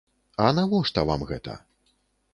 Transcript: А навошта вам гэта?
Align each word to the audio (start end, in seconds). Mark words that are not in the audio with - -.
А 0.45 0.47
навошта 0.59 1.05
вам 1.11 1.29
гэта? 1.33 1.59